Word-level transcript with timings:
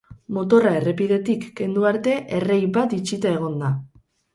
Motorra 0.37 0.71
errepidetik 0.77 1.47
kendu 1.61 1.87
arte, 1.93 2.19
errei 2.41 2.61
bat 2.81 3.01
itxita 3.03 3.39
egon 3.41 3.67
da. 3.67 3.77